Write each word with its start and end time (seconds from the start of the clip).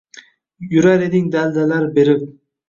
Yurar 0.71 1.03
eding 1.09 1.27
daldalar 1.37 1.87
berib 1.99 2.27